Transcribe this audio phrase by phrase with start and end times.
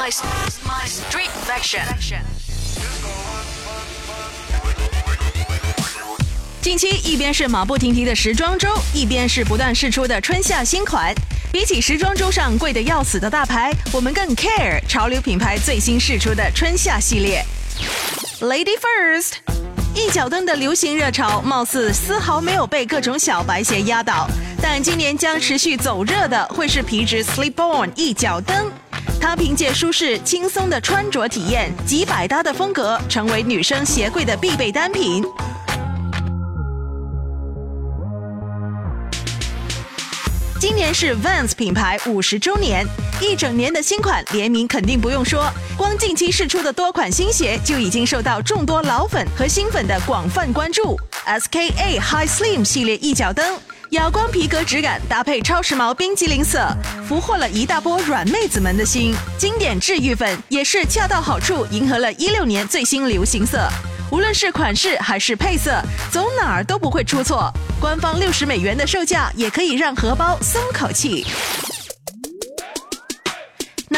[0.00, 0.10] My
[0.64, 1.84] my street fashion。
[6.62, 11.14] 近期一边是马不停蹄的时装周，一边是不断试出的春夏新款。
[11.52, 17.44] 比起时装周上贵得要死的大牌，我们更 care 潮流品牌最新试出的春夏系列。
[18.40, 19.32] Lady first，
[19.94, 24.26] 一脚蹬的流行热潮，貌似丝毫没有被各种小白鞋压倒。
[24.62, 28.72] 但今年将持续走热的，会是皮质 Slip-on 一脚蹬。
[29.20, 35.22] 它凭借舒适轻松的穿着体验及百搭的风格，成为女生鞋柜的必备单品。
[40.58, 42.86] 今年是 Vans 品牌五十周年，
[43.20, 50.98] 一整年的新款联名肯定不用说，光近期试出的多款新鞋就已经受到众多老粉和新粉的广泛关注。
[51.26, 53.58] SKA High Slim 系列一脚蹬，
[53.90, 56.64] 哑光皮革质感搭配超时髦冰激凌色，
[57.08, 59.12] 俘获了一大波软妹子们的心。
[59.36, 63.68] 经典治愈粉也是恰到好处，迎合了一六年最新流行色。
[64.12, 67.52] 无论是款式还是配色，走哪儿都不会出错。
[67.80, 71.26] 官方六十美元的售价，也可以让荷包松口气。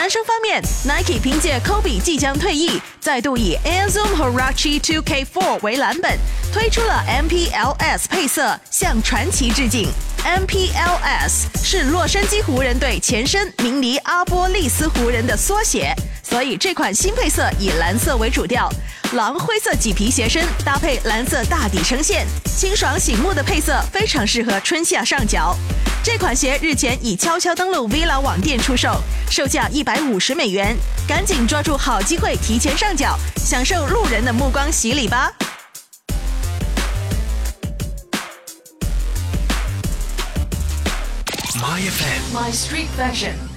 [0.02, 6.18] 男生方面，Nike 凭借 Kobe 即将退役，再度以 Air Zoom Huarache 2K4 为蓝本，
[6.52, 9.88] 推出了 MPLS 配色，向传奇致敬。
[10.24, 15.94] MPLS 是洛杉矶湖人队前身明尼阿波利斯湖人的缩写，
[16.28, 18.68] 所以这款新配色以蓝色为主调。
[19.12, 22.26] 狼灰色麂皮鞋身搭配蓝色大底撑线，
[22.58, 25.56] 清爽醒目的配色非常适合春夏上脚。
[26.04, 29.00] 这款鞋日前已悄悄登陆 Villa 网店出售，
[29.30, 35.32] 售价一百五十美元，赶紧抓住好机会提前上脚，享受路人的目光洗礼吧。
[41.60, 43.51] My FM，My Street Fashion。